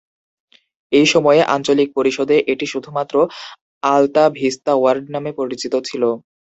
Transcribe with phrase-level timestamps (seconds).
[0.91, 3.15] এই সময়ে, আঞ্চলিক পরিষদে এটি শুধুমাত্র
[3.87, 6.03] আলতা ভিস্তা ওয়ার্ড নামে পরিচিত ছিল।